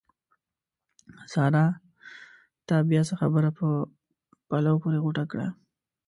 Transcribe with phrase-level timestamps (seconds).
[1.33, 1.63] سارا!
[2.67, 3.67] تا بیا څه خبره په
[4.49, 5.47] پلو پورې غوټه کړه؟!